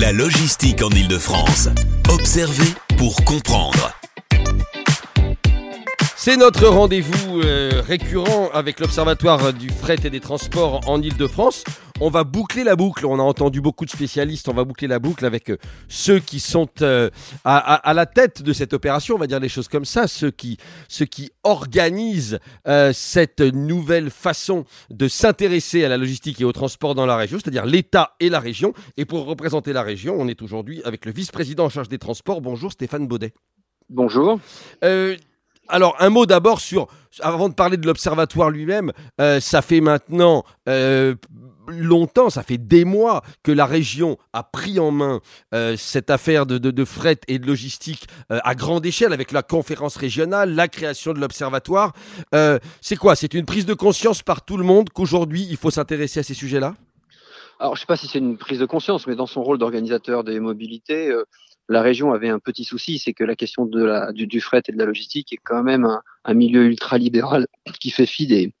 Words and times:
La 0.00 0.10
logistique 0.10 0.82
en 0.82 0.90
Ile-de-France. 0.90 1.68
Observer 2.08 2.74
pour 2.98 3.24
comprendre. 3.24 3.94
C'est 6.24 6.38
notre 6.38 6.66
rendez-vous 6.68 7.42
euh, 7.42 7.82
récurrent 7.86 8.48
avec 8.54 8.80
l'Observatoire 8.80 9.52
du 9.52 9.68
fret 9.68 9.98
et 10.04 10.08
des 10.08 10.20
transports 10.20 10.80
en 10.88 11.02
Ile-de-France. 11.02 11.64
On 12.00 12.08
va 12.08 12.24
boucler 12.24 12.64
la 12.64 12.76
boucle, 12.76 13.04
on 13.04 13.18
a 13.18 13.22
entendu 13.22 13.60
beaucoup 13.60 13.84
de 13.84 13.90
spécialistes, 13.90 14.48
on 14.48 14.54
va 14.54 14.64
boucler 14.64 14.88
la 14.88 14.98
boucle 14.98 15.26
avec 15.26 15.50
euh, 15.50 15.58
ceux 15.86 16.20
qui 16.20 16.40
sont 16.40 16.66
euh, 16.80 17.10
à, 17.44 17.58
à- 17.58 17.90
à 17.90 17.92
la 17.92 18.06
tête 18.06 18.40
de 18.40 18.54
cette 18.54 18.72
opération, 18.72 19.16
on 19.16 19.18
va 19.18 19.26
dire 19.26 19.38
les 19.38 19.50
choses 19.50 19.68
comme 19.68 19.84
ça, 19.84 20.08
ceux 20.08 20.30
qui, 20.30 20.56
ceux 20.88 21.04
qui 21.04 21.30
organisent 21.42 22.38
euh, 22.66 22.94
cette 22.94 23.42
nouvelle 23.42 24.08
façon 24.08 24.64
de 24.88 25.08
s'intéresser 25.08 25.84
à 25.84 25.90
la 25.90 25.98
logistique 25.98 26.40
et 26.40 26.44
au 26.44 26.52
transport 26.52 26.94
dans 26.94 27.04
la 27.04 27.16
région, 27.16 27.36
c'est-à-dire 27.38 27.66
l'État 27.66 28.14
et 28.18 28.30
la 28.30 28.40
région. 28.40 28.72
Et 28.96 29.04
pour 29.04 29.26
représenter 29.26 29.74
la 29.74 29.82
région, 29.82 30.16
on 30.18 30.26
est 30.26 30.40
aujourd'hui 30.40 30.80
avec 30.84 31.04
le 31.04 31.12
vice-président 31.12 31.66
en 31.66 31.68
charge 31.68 31.90
des 31.90 31.98
transports. 31.98 32.40
Bonjour 32.40 32.72
Stéphane 32.72 33.06
Baudet. 33.06 33.34
Bonjour. 33.90 34.40
Euh, 34.82 35.16
alors, 35.68 35.96
un 35.98 36.10
mot 36.10 36.26
d'abord 36.26 36.60
sur, 36.60 36.88
avant 37.20 37.48
de 37.48 37.54
parler 37.54 37.76
de 37.76 37.86
l'observatoire 37.86 38.50
lui-même, 38.50 38.92
euh, 39.20 39.40
ça 39.40 39.62
fait 39.62 39.80
maintenant 39.80 40.44
euh, 40.68 41.14
longtemps, 41.66 42.28
ça 42.28 42.42
fait 42.42 42.58
des 42.58 42.84
mois 42.84 43.22
que 43.42 43.50
la 43.50 43.64
région 43.64 44.18
a 44.32 44.42
pris 44.42 44.78
en 44.78 44.90
main 44.90 45.20
euh, 45.54 45.76
cette 45.76 46.10
affaire 46.10 46.44
de, 46.44 46.58
de, 46.58 46.84
fret 46.84 47.18
et 47.28 47.38
de 47.38 47.46
logistique 47.46 48.06
à 48.28 48.54
grande 48.54 48.84
échelle 48.84 49.12
avec 49.12 49.32
la 49.32 49.42
conférence 49.42 49.96
régionale, 49.96 50.54
la 50.54 50.68
création 50.68 51.12
de 51.14 51.20
l'observatoire. 51.20 51.92
C'est 52.80 52.96
quoi? 52.96 53.16
C'est 53.16 53.32
une 53.32 53.46
prise 53.46 53.66
de 53.66 53.74
conscience 53.74 54.22
par 54.22 54.44
tout 54.44 54.56
le 54.56 54.64
monde 54.64 54.90
qu'aujourd'hui 54.90 55.46
il 55.48 55.56
faut 55.56 55.70
s'intéresser 55.70 56.20
à 56.20 56.22
ces 56.22 56.34
sujets-là? 56.34 56.74
Alors, 57.60 57.76
je 57.76 57.78
ne 57.78 57.82
sais 57.82 57.86
pas 57.86 57.96
si 57.96 58.08
c'est 58.08 58.18
une 58.18 58.36
prise 58.36 58.58
de 58.58 58.66
conscience, 58.66 59.06
mais 59.06 59.14
dans 59.14 59.26
son 59.26 59.42
rôle 59.42 59.58
d'organisateur 59.58 60.24
des 60.24 60.40
mobilités, 60.40 61.14
la 61.68 61.82
région 61.82 62.12
avait 62.12 62.28
un 62.28 62.38
petit 62.38 62.64
souci, 62.64 62.98
c'est 62.98 63.12
que 63.12 63.24
la 63.24 63.36
question 63.36 63.66
de 63.66 63.82
la, 63.82 64.12
du, 64.12 64.26
du 64.26 64.40
fret 64.40 64.62
et 64.68 64.72
de 64.72 64.78
la 64.78 64.84
logistique 64.84 65.32
est 65.32 65.40
quand 65.42 65.62
même 65.62 65.84
un, 65.84 66.02
un 66.24 66.34
milieu 66.34 66.64
ultra-libéral 66.64 67.46
qui 67.80 67.90
fait 67.90 68.06
fi 68.06 68.26
des, 68.26 68.52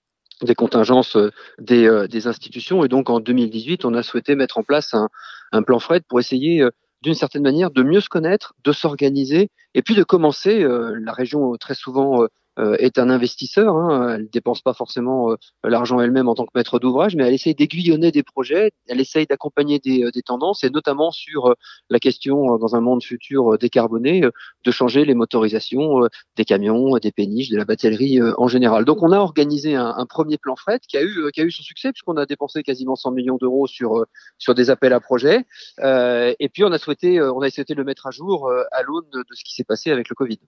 des 0.42 0.54
contingences 0.54 1.16
euh, 1.16 1.30
des, 1.58 1.86
euh, 1.86 2.06
des 2.06 2.26
institutions. 2.26 2.84
Et 2.84 2.88
donc, 2.88 3.10
en 3.10 3.20
2018, 3.20 3.84
on 3.84 3.94
a 3.94 4.02
souhaité 4.02 4.34
mettre 4.36 4.58
en 4.58 4.62
place 4.62 4.94
un, 4.94 5.08
un 5.52 5.62
plan 5.62 5.78
fret 5.78 6.00
pour 6.08 6.18
essayer, 6.20 6.62
euh, 6.62 6.70
d'une 7.02 7.14
certaine 7.14 7.42
manière, 7.42 7.70
de 7.70 7.82
mieux 7.82 8.00
se 8.00 8.08
connaître, 8.08 8.54
de 8.64 8.72
s'organiser, 8.72 9.50
et 9.74 9.82
puis 9.82 9.94
de 9.94 10.02
commencer. 10.04 10.62
euh, 10.62 10.98
la 11.00 11.12
région, 11.12 11.52
euh, 11.52 11.56
très 11.58 11.74
souvent, 11.74 12.22
euh, 12.22 12.28
est 12.58 12.98
un 12.98 13.10
investisseur. 13.10 13.76
Hein, 13.76 14.16
elle 14.16 14.28
dépense 14.30 14.62
pas 14.62 14.74
forcément 14.74 15.32
euh, 15.32 15.36
l'argent 15.64 16.00
elle-même 16.00 16.28
en 16.28 16.34
tant 16.34 16.44
que 16.44 16.50
maître 16.54 16.78
d'ouvrage, 16.78 17.16
mais 17.16 17.24
elle 17.24 17.34
essaye 17.34 17.54
d'aiguillonner 17.54 18.12
des 18.12 18.22
projets, 18.22 18.72
elle 18.88 19.00
essaye 19.00 19.26
d'accompagner 19.26 19.78
des, 19.78 20.04
euh, 20.04 20.10
des 20.10 20.22
tendances, 20.22 20.64
et 20.64 20.70
notamment 20.70 21.10
sur 21.10 21.46
euh, 21.46 21.54
la 21.90 21.98
question, 21.98 22.54
euh, 22.54 22.58
dans 22.58 22.76
un 22.76 22.80
monde 22.80 23.02
futur 23.02 23.54
euh, 23.54 23.58
décarboné, 23.58 24.24
euh, 24.24 24.30
de 24.64 24.70
changer 24.70 25.04
les 25.04 25.14
motorisations 25.14 26.04
euh, 26.04 26.08
des 26.36 26.44
camions, 26.44 26.96
euh, 26.96 27.00
des 27.00 27.12
péniches, 27.12 27.50
de 27.50 27.56
la 27.56 27.64
batellerie 27.64 28.20
euh, 28.20 28.34
en 28.38 28.48
général. 28.48 28.84
Donc 28.84 29.02
on 29.02 29.12
a 29.12 29.18
organisé 29.18 29.74
un, 29.76 30.06
premier 30.06 30.38
plan 30.38 30.54
fret 30.54 30.80
qui 30.86 30.96
a 30.96 31.02
eu, 31.02 31.24
euh, 31.24 31.30
qui 31.30 31.40
a 31.40 31.44
eu 31.44 31.50
son 31.50 31.62
succès, 31.62 31.92
puisqu'on 31.92 32.16
a 32.16 32.26
dépensé 32.26 32.62
quasiment 32.62 32.96
100 32.96 33.12
millions 33.12 33.36
d'euros 33.36 33.66
sur, 33.66 33.98
euh, 33.98 34.04
sur 34.38 34.54
des 34.54 34.70
appels 34.70 34.92
à 34.92 35.00
projets. 35.00 35.44
Euh, 35.80 36.34
et 36.38 36.48
puis 36.48 36.64
on 36.64 36.72
a 36.72 36.78
souhaité, 36.78 37.18
euh, 37.18 37.32
on 37.32 37.40
a 37.40 37.50
souhaité 37.50 37.74
le 37.74 37.84
mettre 37.84 38.06
à 38.06 38.10
jour 38.10 38.48
euh, 38.48 38.62
à 38.72 38.82
l'aune 38.82 39.08
de 39.12 39.24
ce 39.32 39.44
qui 39.44 39.54
s'est 39.54 39.64
passé 39.64 39.90
avec 39.90 40.08
le 40.08 40.14
Covid. 40.14 40.38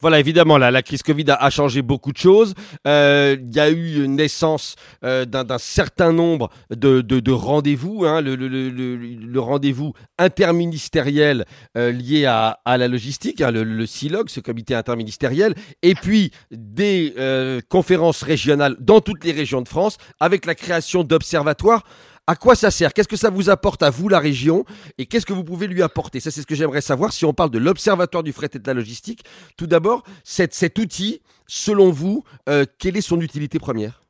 Voilà, 0.00 0.20
évidemment, 0.20 0.58
la, 0.58 0.82
crise 0.82 1.02
Covid 1.02 1.24
a, 1.28 1.50
changé 1.50 1.80
beaucoup 1.80 2.12
de 2.12 2.18
choses. 2.18 2.54
Euh, 2.86 3.36
Il 3.40 3.54
y 3.54 3.60
a 3.60 3.70
eu 3.70 4.06
naissance 4.06 4.76
euh, 5.04 5.24
d'un 5.24 5.58
certain 5.58 6.12
nombre 6.12 6.50
de, 6.70 7.00
de, 7.00 7.18
de 7.18 7.32
rendez-vous, 7.32 8.04
hein, 8.04 8.20
le, 8.20 9.38
rendez-vous 9.40 9.94
interministériel 10.18 11.46
euh, 11.76 11.92
lié 11.92 12.26
à, 12.26 12.58
la 12.66 12.88
logistique, 12.88 13.40
hein, 13.40 13.50
le, 13.50 13.86
CILOG, 13.86 14.28
ce 14.28 14.40
comité 14.40 14.74
interministériel, 14.74 15.54
et 15.82 15.94
puis 15.94 16.30
des 16.50 17.14
euh, 17.18 17.60
conférences 17.68 18.22
régionales 18.22 18.76
dans 18.80 19.00
toutes 19.00 19.24
les 19.24 19.32
régions 19.32 19.62
de 19.62 19.68
France, 19.68 19.96
avec 20.20 20.46
la 20.46 20.54
création 20.54 21.04
d'observatoires. 21.04 21.84
À 22.26 22.34
quoi 22.34 22.56
ça 22.56 22.72
sert? 22.72 22.92
Qu'est-ce 22.92 23.08
que 23.08 23.16
ça 23.16 23.30
vous 23.30 23.50
apporte 23.50 23.82
à 23.82 23.90
vous, 23.90 24.08
la 24.08 24.18
région? 24.18 24.64
Et 24.98 25.06
qu'est-ce 25.06 25.26
que 25.26 25.32
vous 25.32 25.44
pouvez 25.44 25.68
lui 25.68 25.82
apporter? 25.82 26.18
Ça, 26.18 26.32
c'est 26.32 26.42
ce 26.42 26.46
que 26.46 26.56
j'aimerais 26.56 26.80
savoir. 26.80 27.12
Si 27.12 27.24
on 27.24 27.32
parle 27.32 27.50
de 27.50 27.58
l'Observatoire 27.58 28.24
du 28.24 28.32
fret 28.32 28.50
et 28.52 28.58
de 28.58 28.66
la 28.66 28.74
logistique, 28.74 29.24
tout 29.56 29.68
d'abord, 29.68 30.02
cet, 30.24 30.78
outil, 30.78 31.20
selon 31.46 31.90
vous, 31.90 32.24
euh, 32.48 32.64
quelle 32.78 32.96
est 32.96 33.00
son 33.00 33.20
utilité 33.20 33.60
première? 33.60 34.02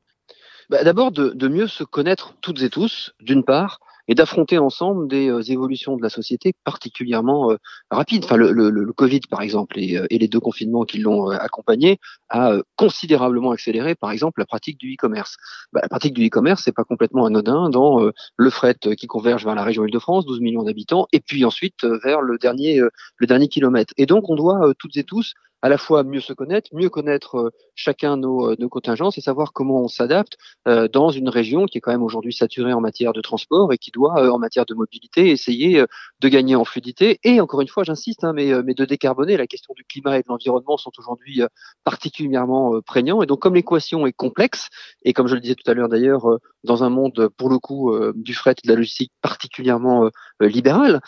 Bah, 0.70 0.82
D'abord, 0.82 1.12
de 1.12 1.48
mieux 1.48 1.68
se 1.68 1.84
connaître 1.84 2.34
toutes 2.40 2.62
et 2.62 2.70
tous, 2.70 3.12
d'une 3.20 3.44
part, 3.44 3.80
et 4.08 4.14
d'affronter 4.14 4.58
ensemble 4.58 5.08
des 5.08 5.28
euh, 5.28 5.42
évolutions 5.42 5.96
de 5.96 6.02
la 6.02 6.08
société 6.08 6.54
particulièrement 6.64 7.50
euh, 7.50 7.56
rapides. 7.90 8.24
Enfin, 8.24 8.36
le, 8.36 8.52
le, 8.52 8.70
le 8.70 8.92
Covid, 8.92 9.20
par 9.30 9.42
exemple, 9.42 9.78
et, 9.78 9.96
euh, 9.96 10.06
et 10.10 10.18
les 10.18 10.28
deux 10.28 10.40
confinements 10.40 10.84
qui 10.84 10.98
l'ont 10.98 11.28
accompagné, 11.28 11.98
a 12.28 12.56
considérablement 12.76 13.50
accéléré, 13.52 13.94
par 13.94 14.10
exemple, 14.10 14.40
la 14.40 14.46
pratique 14.46 14.78
du 14.78 14.94
e-commerce. 14.94 15.36
Bah, 15.72 15.80
la 15.82 15.88
pratique 15.88 16.14
du 16.14 16.26
e-commerce, 16.26 16.62
c'est 16.64 16.72
pas 16.72 16.84
complètement 16.84 17.26
anodin 17.26 17.70
dans 17.70 18.10
le 18.36 18.50
fret 18.50 18.76
qui 18.96 19.06
converge 19.06 19.44
vers 19.44 19.54
la 19.54 19.64
région 19.64 19.84
Île-de-France, 19.84 20.26
12 20.26 20.40
millions 20.40 20.62
d'habitants, 20.62 21.06
et 21.12 21.20
puis 21.20 21.44
ensuite 21.44 21.84
vers 22.04 22.20
le 22.20 22.38
dernier, 22.38 22.80
le 23.16 23.26
dernier 23.26 23.48
kilomètre. 23.48 23.92
Et 23.96 24.06
donc, 24.06 24.28
on 24.28 24.34
doit 24.34 24.72
toutes 24.78 24.96
et 24.96 25.04
tous 25.04 25.34
à 25.62 25.68
la 25.68 25.78
fois 25.78 26.04
mieux 26.04 26.20
se 26.20 26.32
connaître, 26.32 26.70
mieux 26.74 26.90
connaître 26.90 27.36
euh, 27.36 27.50
chacun 27.74 28.16
nos, 28.16 28.50
euh, 28.50 28.56
nos 28.58 28.68
contingences 28.68 29.18
et 29.18 29.20
savoir 29.20 29.52
comment 29.52 29.82
on 29.82 29.88
s'adapte 29.88 30.36
euh, 30.68 30.88
dans 30.88 31.10
une 31.10 31.28
région 31.28 31.66
qui 31.66 31.78
est 31.78 31.80
quand 31.80 31.90
même 31.90 32.02
aujourd'hui 32.02 32.32
saturée 32.32 32.72
en 32.72 32.80
matière 32.80 33.12
de 33.12 33.20
transport 33.20 33.72
et 33.72 33.78
qui 33.78 33.90
doit, 33.90 34.32
en 34.32 34.38
matière 34.38 34.66
de 34.66 34.74
mobilité, 34.74 35.30
essayer 35.30 35.84
de 36.20 36.28
gagner 36.28 36.56
en 36.56 36.64
fluidité 36.64 37.18
et 37.24 37.40
encore 37.40 37.60
une 37.60 37.68
fois, 37.68 37.84
j'insiste, 37.84 38.24
hein, 38.24 38.32
mais, 38.32 38.50
mais 38.62 38.74
de 38.74 38.84
décarboner. 38.84 39.36
La 39.36 39.46
question 39.46 39.72
du 39.76 39.84
climat 39.84 40.18
et 40.18 40.22
de 40.22 40.28
l'environnement 40.28 40.76
sont 40.76 40.92
aujourd'hui 40.98 41.42
particulièrement 41.84 42.80
prégnants 42.82 43.22
et 43.22 43.26
donc 43.26 43.40
comme 43.40 43.54
l'équation 43.54 44.06
est 44.06 44.12
complexe 44.12 44.68
et 45.02 45.12
comme 45.12 45.26
je 45.26 45.34
le 45.34 45.40
disais 45.40 45.54
tout 45.54 45.68
à 45.70 45.74
l'heure 45.74 45.88
d'ailleurs, 45.88 46.26
dans 46.66 46.84
un 46.84 46.90
monde 46.90 47.28
pour 47.36 47.48
le 47.48 47.58
coup 47.58 47.92
euh, 47.92 48.12
du 48.14 48.34
fret 48.34 48.54
et 48.62 48.66
de 48.66 48.72
la 48.72 48.76
logistique 48.76 49.12
particulièrement 49.22 50.04
euh, 50.04 50.10
euh, 50.42 50.48
libéral, 50.48 51.00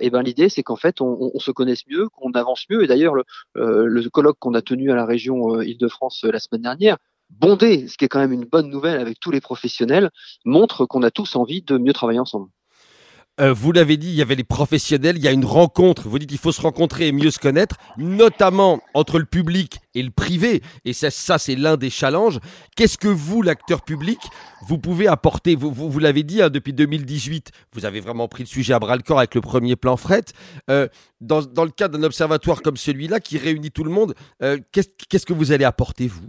et 0.00 0.10
ben 0.10 0.22
l'idée 0.22 0.48
c'est 0.48 0.62
qu'en 0.62 0.76
fait 0.76 1.00
on, 1.00 1.38
se 1.38 1.50
connaisse 1.50 1.82
mieux, 1.88 2.08
qu'on 2.10 2.30
avance 2.32 2.64
mieux 2.70 2.84
et 2.84 2.86
d'ailleurs 2.86 3.14
le, 3.14 4.08
colloque 4.10 4.38
qu'on 4.38 4.54
a 4.54 4.62
tenu 4.62 4.92
à 4.92 4.94
la 4.94 5.04
région 5.04 5.60
Île-de-France 5.60 6.24
la 6.24 6.38
semaine 6.38 6.62
dernière, 6.62 6.98
bondé, 7.30 7.88
ce 7.88 7.96
qui 7.96 8.04
est 8.04 8.08
quand 8.08 8.20
même 8.20 8.32
une 8.32 8.44
bonne 8.44 8.68
nouvelle 8.68 9.00
avec 9.00 9.18
tous 9.18 9.30
les 9.30 9.40
professionnels, 9.40 10.10
montre 10.44 10.86
qu'on 10.86 11.02
a 11.02 11.10
tous 11.10 11.34
envie 11.34 11.62
de 11.62 11.78
mieux 11.78 11.92
travailler 11.92 12.20
ensemble. 12.20 12.48
Euh, 13.40 13.54
Vous 13.54 13.72
l'avez 13.72 13.96
dit, 13.96 14.08
il 14.08 14.14
y 14.14 14.20
avait 14.22 14.34
les 14.34 14.44
professionnels, 14.44 15.16
il 15.16 15.24
y 15.24 15.28
a 15.28 15.32
une 15.32 15.46
rencontre. 15.46 16.06
Vous 16.06 16.18
dites 16.18 16.28
qu'il 16.28 16.38
faut 16.38 16.52
se 16.52 16.60
rencontrer 16.60 17.08
et 17.08 17.12
mieux 17.12 17.30
se 17.30 17.38
connaître, 17.38 17.76
notamment 17.96 18.82
entre 18.92 19.18
le 19.18 19.24
public 19.24 19.80
et 19.94 20.02
le 20.02 20.10
privé. 20.10 20.62
Et 20.84 20.92
ça, 20.92 21.38
c'est 21.38 21.56
l'un 21.56 21.78
des 21.78 21.88
challenges. 21.88 22.40
Qu'est-ce 22.76 22.98
que 22.98 23.08
vous, 23.08 23.40
l'acteur 23.40 23.82
public, 23.82 24.18
vous 24.68 24.76
pouvez 24.76 25.08
apporter? 25.08 25.56
Vous, 25.56 25.72
vous, 25.72 25.98
l'avez 25.98 26.24
dit, 26.24 26.42
hein, 26.42 26.50
depuis 26.50 26.74
2018, 26.74 27.52
vous 27.72 27.86
avez 27.86 28.00
vraiment 28.00 28.28
pris 28.28 28.42
le 28.42 28.48
sujet 28.48 28.74
à 28.74 28.78
bras-le-corps 28.78 29.18
avec 29.18 29.34
le 29.34 29.40
premier 29.40 29.76
plan 29.76 29.96
fret. 29.96 30.24
Euh, 30.68 30.88
dans, 31.22 31.40
le 31.40 31.70
cadre 31.70 31.98
d'un 31.98 32.04
observatoire 32.04 32.60
comme 32.60 32.76
celui-là, 32.76 33.20
qui 33.20 33.38
réunit 33.38 33.70
tout 33.70 33.84
le 33.84 33.90
monde, 33.90 34.14
euh, 34.42 34.58
qu'est-ce 34.72 34.88
qu'est-ce 35.08 35.24
que 35.24 35.32
vous 35.32 35.52
allez 35.52 35.64
apporter, 35.64 36.06
vous? 36.06 36.28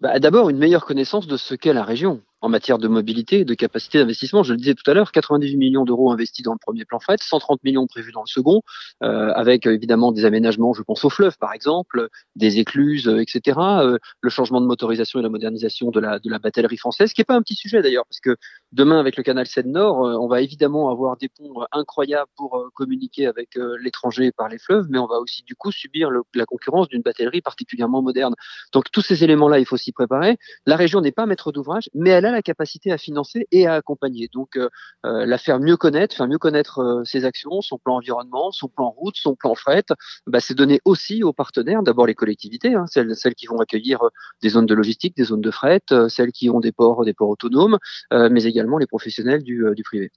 Bah, 0.00 0.20
D'abord, 0.20 0.50
une 0.50 0.58
meilleure 0.58 0.84
connaissance 0.84 1.26
de 1.26 1.36
ce 1.36 1.56
qu'est 1.56 1.72
la 1.72 1.82
région 1.82 2.22
en 2.40 2.48
matière 2.48 2.78
de 2.78 2.88
mobilité 2.88 3.40
et 3.40 3.44
de 3.44 3.54
capacité 3.54 3.98
d'investissement. 3.98 4.42
Je 4.42 4.52
le 4.52 4.58
disais 4.58 4.74
tout 4.74 4.88
à 4.90 4.94
l'heure, 4.94 5.12
98 5.12 5.56
millions 5.56 5.84
d'euros 5.84 6.12
investis 6.12 6.44
dans 6.44 6.52
le 6.52 6.58
premier 6.58 6.84
plan 6.84 7.00
fret, 7.00 7.16
130 7.20 7.62
millions 7.64 7.86
prévus 7.86 8.12
dans 8.12 8.22
le 8.22 8.28
second, 8.28 8.62
euh, 9.02 9.32
avec 9.34 9.66
euh, 9.66 9.74
évidemment 9.74 10.12
des 10.12 10.24
aménagements, 10.24 10.72
je 10.72 10.82
pense 10.82 11.04
au 11.04 11.10
fleuve 11.10 11.36
par 11.38 11.52
exemple, 11.52 12.08
des 12.36 12.58
écluses, 12.58 13.08
euh, 13.08 13.20
etc. 13.20 13.58
euh, 13.58 13.98
le 14.20 14.30
changement 14.30 14.60
de 14.60 14.66
motorisation 14.66 15.20
et 15.20 15.22
la 15.22 15.28
modernisation 15.28 15.90
de 15.90 16.00
la, 16.00 16.18
de 16.18 16.30
la 16.30 16.38
batellerie 16.38 16.76
française, 16.76 17.12
qui 17.12 17.20
n'est 17.20 17.26
pas 17.26 17.34
un 17.34 17.42
petit 17.42 17.56
sujet 17.56 17.82
d'ailleurs, 17.82 18.04
parce 18.08 18.20
que 18.20 18.36
demain 18.72 19.00
avec 19.00 19.16
le 19.16 19.22
canal 19.22 19.46
Seine-Nord, 19.46 20.04
euh, 20.04 20.14
on 20.14 20.28
va 20.28 20.42
évidemment 20.42 20.90
avoir 20.90 21.16
des 21.16 21.28
ponts 21.28 21.64
incroyables 21.72 22.30
pour 22.36 22.56
euh, 22.56 22.68
communiquer 22.74 23.26
avec 23.26 23.56
euh, 23.56 23.76
l'étranger 23.80 24.30
par 24.32 24.48
les 24.48 24.58
fleuves, 24.58 24.86
mais 24.90 24.98
on 24.98 25.06
va 25.06 25.18
aussi 25.18 25.42
du 25.42 25.54
coup 25.54 25.72
subir 25.72 26.10
la 26.34 26.44
concurrence 26.44 26.88
d'une 26.88 27.02
batellerie 27.02 27.40
particulièrement 27.40 28.02
moderne. 28.02 28.34
Donc 28.72 28.90
tous 28.92 29.00
ces 29.00 29.24
éléments-là, 29.24 29.58
il 29.58 29.66
faut 29.66 29.76
s'y 29.76 29.92
préparer. 29.92 30.36
La 30.66 30.76
région 30.76 31.00
n'est 31.00 31.12
pas 31.12 31.26
maître 31.26 31.52
d'ouvrage, 31.52 31.88
mais 31.94 32.10
elle 32.10 32.26
a 32.26 32.30
la 32.30 32.42
capacité 32.42 32.92
à 32.92 32.98
financer 32.98 33.46
et 33.52 33.66
à 33.66 33.74
accompagner. 33.74 34.28
Donc, 34.32 34.56
euh, 34.56 34.68
la 35.02 35.38
faire 35.38 35.60
mieux 35.60 35.76
connaître, 35.76 36.14
faire 36.14 36.28
mieux 36.28 36.38
connaître 36.38 37.02
ses 37.04 37.24
actions, 37.24 37.60
son 37.60 37.78
plan 37.78 37.96
environnement, 37.96 38.50
son 38.52 38.68
plan 38.68 38.90
route, 38.90 39.16
son 39.16 39.34
plan 39.34 39.54
fret, 39.54 39.84
bah, 40.26 40.40
c'est 40.40 40.54
donner 40.54 40.80
aussi 40.84 41.22
aux 41.22 41.32
partenaires, 41.32 41.82
d'abord 41.82 42.06
les 42.06 42.14
collectivités, 42.14 42.74
hein, 42.74 42.84
celles, 42.86 43.14
celles 43.16 43.34
qui 43.34 43.46
vont 43.46 43.58
accueillir 43.58 44.00
des 44.42 44.50
zones 44.50 44.66
de 44.66 44.74
logistique, 44.74 45.16
des 45.16 45.24
zones 45.24 45.40
de 45.40 45.50
fret, 45.50 45.82
celles 46.08 46.32
qui 46.32 46.50
ont 46.50 46.60
des 46.60 46.72
ports, 46.72 47.04
des 47.04 47.14
ports 47.14 47.30
autonomes, 47.30 47.78
mais 48.12 48.44
également 48.44 48.57
les 48.78 48.86
professionnels 48.86 49.42
du, 49.42 49.64
euh, 49.64 49.74
du 49.74 49.82
privé. 49.82 50.10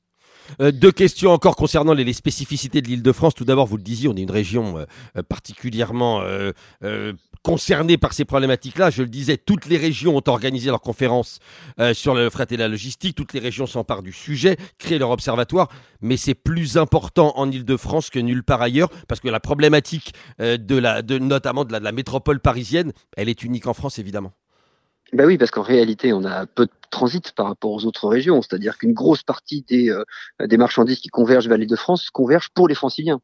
Euh, 0.59 0.71
deux 0.71 0.91
questions 0.91 1.31
encore 1.31 1.55
concernant 1.55 1.93
les, 1.93 2.11
spécificités 2.13 2.81
de 2.81 2.87
l'île 2.87 3.03
de 3.03 3.11
France. 3.11 3.35
Tout 3.35 3.45
d'abord, 3.45 3.67
vous 3.67 3.77
le 3.77 3.83
disiez, 3.83 4.09
on 4.09 4.15
est 4.15 4.21
une 4.21 4.31
région 4.31 4.77
euh, 4.77 4.85
euh, 5.17 5.23
particulièrement 5.23 6.21
concernée 7.43 7.97
par 7.97 8.13
ces 8.13 8.25
problématiques-là. 8.25 8.89
Je 8.89 9.01
le 9.01 9.09
disais, 9.09 9.37
toutes 9.37 9.65
les 9.65 9.77
régions 9.77 10.15
ont 10.15 10.23
organisé 10.27 10.69
leurs 10.69 10.81
conférences 10.81 11.39
sur 11.93 12.13
le 12.13 12.29
fret 12.29 12.47
et 12.51 12.57
la 12.57 12.67
logistique. 12.67 13.15
Toutes 13.15 13.33
les 13.33 13.39
régions 13.39 13.65
s'emparent 13.65 14.03
du 14.03 14.11
sujet, 14.11 14.57
créent 14.77 14.99
leur 14.99 15.09
observatoire. 15.09 15.69
Mais 16.01 16.17
c'est 16.17 16.35
plus 16.35 16.77
important 16.77 17.33
en 17.35 17.49
île 17.49 17.65
de 17.65 17.77
France 17.77 18.09
que 18.09 18.19
nulle 18.19 18.43
part 18.43 18.61
ailleurs, 18.61 18.89
parce 19.07 19.21
que 19.21 19.29
la 19.29 19.39
problématique 19.39 20.13
de 20.39 20.77
la, 20.77 21.01
de, 21.01 21.17
notamment 21.17 21.65
de 21.65 21.75
la 21.75 21.91
métropole 21.91 22.39
parisienne, 22.39 22.91
elle 23.17 23.29
est 23.29 23.43
unique 23.43 23.67
en 23.67 23.73
France, 23.73 23.99
évidemment. 23.99 24.33
Ben 25.13 25.25
oui, 25.25 25.37
parce 25.37 25.51
qu'en 25.51 25.63
réalité, 25.63 26.13
on 26.13 26.23
a 26.23 26.45
peu 26.45 26.65
de 26.65 26.71
transit 26.91 27.31
par 27.31 27.47
rapport 27.47 27.71
aux 27.71 27.85
autres 27.85 28.07
régions, 28.07 28.41
c'est-à-dire 28.41 28.77
qu'une 28.77 28.93
grosse 28.93 29.23
partie 29.23 29.63
des, 29.63 29.89
euh, 29.89 30.03
des 30.45 30.57
marchandises 30.57 30.99
qui 30.99 31.09
convergent 31.09 31.47
vers 31.47 31.57
l'île 31.57 31.69
de 31.69 31.75
France 31.75 32.09
convergent 32.11 32.49
pour 32.53 32.67
les 32.67 32.75
franciliens 32.75 33.19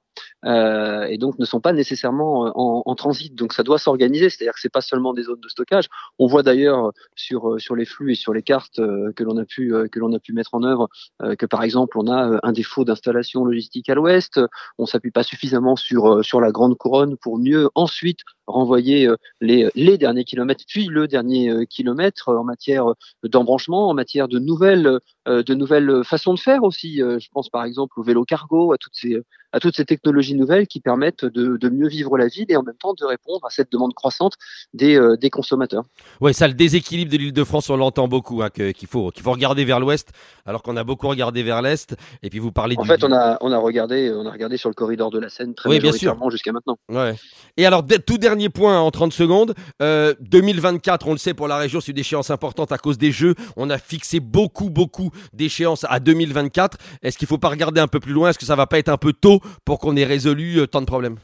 euh, 0.45 1.03
et 1.03 1.17
donc 1.17 1.37
ne 1.37 1.45
sont 1.45 1.59
pas 1.59 1.73
nécessairement 1.73 2.47
euh, 2.47 2.51
en, 2.55 2.81
en 2.85 2.95
transit. 2.95 3.35
Donc 3.35 3.53
ça 3.53 3.63
doit 3.63 3.77
s'organiser, 3.77 4.29
c'est-à-dire 4.29 4.53
que 4.53 4.59
c'est 4.59 4.71
pas 4.71 4.81
seulement 4.81 5.13
des 5.13 5.23
zones 5.23 5.39
de 5.39 5.49
stockage. 5.49 5.87
On 6.17 6.25
voit 6.27 6.41
d'ailleurs 6.41 6.91
sur 7.15 7.59
sur 7.59 7.75
les 7.75 7.85
flux 7.85 8.13
et 8.13 8.15
sur 8.15 8.33
les 8.33 8.41
cartes 8.41 8.77
que 8.77 9.23
l'on 9.23 9.37
a 9.37 9.45
pu 9.45 9.75
a 9.75 10.19
pu 10.19 10.33
mettre 10.33 10.55
en 10.55 10.63
œuvre 10.63 10.89
que 11.37 11.45
par 11.45 11.63
exemple 11.63 11.97
on 11.99 12.07
a 12.07 12.39
un 12.41 12.51
défaut 12.53 12.85
d'installation 12.85 13.43
logistique 13.43 13.89
à 13.89 13.95
l'ouest, 13.95 14.39
on 14.77 14.85
s'appuie 14.85 15.11
pas 15.11 15.23
suffisamment 15.23 15.75
sur 15.75 16.23
sur 16.23 16.39
la 16.39 16.51
grande 16.51 16.77
couronne 16.77 17.17
pour 17.17 17.37
mieux 17.37 17.69
ensuite 17.75 18.21
renvoyer 18.47 19.09
les, 19.41 19.69
les 19.75 19.97
derniers 19.97 20.23
kilomètres, 20.23 20.63
puis 20.67 20.85
le 20.87 21.07
dernier 21.07 21.67
kilomètre 21.67 22.29
en 22.29 22.45
matière 22.45 22.85
d'embranchement, 23.23 23.56
en 23.69 23.93
matière 23.93 24.27
de 24.27 24.39
nouvelles, 24.39 24.99
de 25.25 25.53
nouvelles 25.53 26.03
façons 26.03 26.33
de 26.33 26.39
faire 26.39 26.63
aussi. 26.63 26.97
Je 26.97 27.27
pense 27.31 27.49
par 27.49 27.63
exemple 27.63 27.99
au 27.99 28.03
vélo 28.03 28.23
cargo, 28.23 28.73
à 28.73 28.77
toutes 28.77 28.95
ces, 28.95 29.17
à 29.51 29.59
toutes 29.59 29.75
ces 29.75 29.85
technologies 29.85 30.35
nouvelles 30.35 30.67
qui 30.67 30.79
permettent 30.79 31.25
de, 31.25 31.57
de, 31.57 31.69
mieux 31.69 31.87
vivre 31.87 32.17
la 32.17 32.27
ville 32.27 32.45
et 32.49 32.57
en 32.57 32.63
même 32.63 32.75
temps 32.75 32.93
de 32.93 33.05
répondre 33.05 33.45
à 33.45 33.49
cette 33.49 33.71
demande 33.71 33.93
croissante 33.93 34.33
des, 34.73 34.95
euh, 34.95 35.15
des 35.17 35.29
consommateurs. 35.29 35.83
Oui, 36.21 36.33
ça, 36.33 36.47
le 36.47 36.53
déséquilibre 36.53 37.11
de 37.11 37.17
l'île 37.17 37.33
de 37.33 37.43
France, 37.43 37.69
on 37.69 37.77
l'entend 37.77 38.07
beaucoup, 38.07 38.41
hein, 38.41 38.49
qu'il 38.49 38.87
faut, 38.87 39.11
qu'il 39.11 39.23
faut 39.23 39.31
regarder 39.31 39.65
vers 39.65 39.79
l'ouest, 39.79 40.11
alors 40.45 40.63
qu'on 40.63 40.77
a 40.77 40.83
beaucoup 40.83 41.07
regardé 41.07 41.43
vers 41.43 41.61
l'est. 41.61 41.95
Et 42.23 42.29
puis 42.29 42.39
vous 42.39 42.51
parlez 42.51 42.75
en 42.77 42.83
fait, 42.83 43.03
on 43.03 43.11
a, 43.11 43.37
on 43.41 43.51
a 43.51 43.57
regardé, 43.57 44.11
on 44.13 44.25
a 44.25 44.31
regardé 44.31 44.57
sur 44.57 44.69
le 44.69 44.75
corridor 44.75 45.09
de 45.09 45.19
la 45.19 45.29
Seine 45.29 45.55
très 45.55 45.69
oui, 45.69 45.77
majoritairement 45.77 46.29
jusqu'à 46.29 46.51
maintenant. 46.51 46.77
Ouais. 46.89 47.15
Et 47.57 47.65
alors, 47.65 47.83
tout 48.05 48.17
dernier 48.17 48.49
point 48.49 48.79
en 48.79 48.91
30 48.91 49.13
secondes, 49.13 49.53
euh, 49.81 50.13
2024, 50.21 51.07
on 51.07 51.11
le 51.13 51.17
sait 51.17 51.33
pour 51.33 51.47
la 51.47 51.57
région, 51.57 51.81
c'est 51.81 51.91
une 51.91 51.97
échéance 51.97 52.29
importante 52.29 52.71
à 52.71 52.77
cause 52.77 52.97
des 52.97 53.11
Jeux. 53.11 53.35
On 53.55 53.69
a 53.69 53.77
fixé 53.77 54.19
beaucoup, 54.19 54.69
beaucoup 54.69 55.11
d'échéances 55.33 55.85
à 55.89 55.99
2024. 55.99 56.77
Est-ce 57.01 57.17
qu'il 57.17 57.27
faut 57.27 57.37
pas 57.37 57.49
regarder 57.49 57.81
un 57.81 57.87
peu 57.87 57.99
plus 57.99 58.13
loin? 58.13 58.29
Est-ce 58.29 58.39
que 58.39 58.45
ça 58.45 58.55
va 58.55 58.67
pas 58.67 58.77
être 58.77 58.89
un 58.89 58.97
peu 58.97 59.13
tôt 59.13 59.36
pour 59.65 59.79
qu'on 59.79 59.95
ait 59.95 60.05
résolu 60.05 60.59
euh, 60.59 60.67
tant 60.67 60.81
de 60.81 60.85
problèmes 60.85 61.17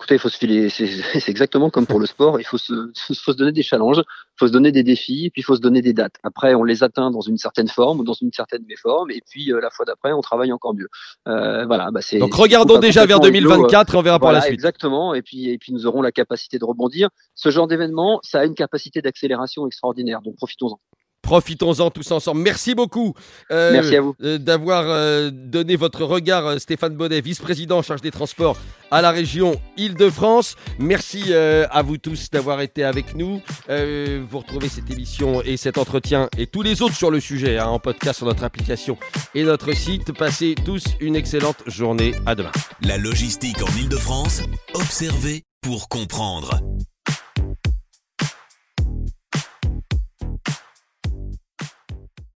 Écoutez, 0.00 0.14
il 0.14 0.18
faut 0.20 0.28
se 0.28 0.38
filer, 0.38 0.68
c'est 0.70 1.28
exactement 1.28 1.70
comme 1.70 1.84
pour 1.84 1.98
le 1.98 2.06
sport, 2.06 2.38
il 2.38 2.44
faut 2.44 2.56
se, 2.56 2.72
faut 3.14 3.32
se 3.32 3.36
donner 3.36 3.50
des 3.50 3.64
challenges, 3.64 3.98
il 3.98 4.38
faut 4.38 4.46
se 4.46 4.52
donner 4.52 4.70
des 4.70 4.84
défis, 4.84 5.26
et 5.26 5.30
puis 5.30 5.40
il 5.40 5.44
faut 5.44 5.56
se 5.56 5.60
donner 5.60 5.82
des 5.82 5.92
dates. 5.92 6.14
Après, 6.22 6.54
on 6.54 6.62
les 6.62 6.84
atteint 6.84 7.10
dans 7.10 7.20
une 7.20 7.36
certaine 7.36 7.66
forme 7.66 7.98
ou 8.00 8.04
dans 8.04 8.12
une 8.12 8.32
certaine 8.32 8.64
méforme, 8.68 9.10
et 9.10 9.20
puis 9.28 9.52
euh, 9.52 9.60
la 9.60 9.70
fois 9.70 9.84
d'après, 9.84 10.12
on 10.12 10.20
travaille 10.20 10.52
encore 10.52 10.74
mieux. 10.74 10.88
Euh, 11.26 11.66
voilà, 11.66 11.90
bah 11.90 12.00
Donc 12.20 12.34
regardons 12.34 12.78
déjà 12.78 13.06
vers 13.06 13.18
2024 13.18 13.94
et 13.94 13.96
on 13.96 14.02
verra 14.02 14.20
par 14.20 14.30
la 14.30 14.40
suite. 14.40 14.54
Exactement, 14.54 15.14
et 15.14 15.22
puis, 15.22 15.50
et 15.50 15.58
puis 15.58 15.72
nous 15.72 15.86
aurons 15.86 16.00
la 16.00 16.12
capacité 16.12 16.60
de 16.60 16.64
rebondir. 16.64 17.08
Ce 17.34 17.50
genre 17.50 17.66
d'événement, 17.66 18.20
ça 18.22 18.40
a 18.40 18.44
une 18.44 18.54
capacité 18.54 19.02
d'accélération 19.02 19.66
extraordinaire, 19.66 20.22
donc 20.22 20.36
profitons-en. 20.36 20.78
Profitons-en 21.28 21.90
tous 21.90 22.10
ensemble. 22.10 22.40
Merci 22.40 22.74
beaucoup 22.74 23.12
euh, 23.50 23.78
à 23.78 24.00
vous. 24.00 24.14
Euh, 24.22 24.38
d'avoir 24.38 24.84
euh, 24.86 25.28
donné 25.30 25.76
votre 25.76 26.04
regard, 26.04 26.58
Stéphane 26.58 26.94
Bonnet, 26.96 27.20
vice-président 27.20 27.76
en 27.76 27.82
charge 27.82 28.00
des 28.00 28.10
transports 28.10 28.56
à 28.90 29.02
la 29.02 29.10
région 29.10 29.60
Île-de-France. 29.76 30.56
Merci 30.78 31.34
à 31.34 31.82
vous 31.82 31.98
tous 31.98 32.30
d'avoir 32.30 32.62
été 32.62 32.82
avec 32.82 33.14
nous. 33.14 33.42
vous 33.68 34.38
retrouvez 34.38 34.70
cette 34.70 34.90
émission 34.90 35.42
et 35.42 35.58
cet 35.58 35.76
entretien 35.76 36.30
et 36.38 36.46
tous 36.46 36.62
les 36.62 36.80
autres 36.80 36.96
sur 36.96 37.10
le 37.10 37.20
sujet 37.20 37.58
hein, 37.58 37.66
en 37.66 37.78
podcast 37.78 38.16
sur 38.16 38.26
notre 38.26 38.44
application 38.44 38.96
et 39.34 39.44
notre 39.44 39.74
site. 39.74 40.16
Passez 40.16 40.54
tous 40.64 40.84
une 40.98 41.14
excellente 41.14 41.62
journée. 41.66 42.14
À 42.24 42.34
demain. 42.36 42.52
La 42.80 42.96
logistique 42.96 43.58
en 43.62 43.76
Île-de-France, 43.76 44.44
observez 44.72 45.44
pour 45.60 45.90
comprendre. 45.90 46.58